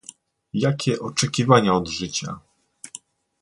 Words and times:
Jakie 0.53 0.99
oczekiwania 0.99 1.73
od 1.73 1.87
życia? 1.89 2.39